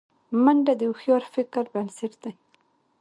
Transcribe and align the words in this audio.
منډه 0.43 0.73
د 0.77 0.81
هوښیار 0.89 1.23
فکر 1.33 1.63
بنسټ 1.73 2.13
دی 2.23 2.33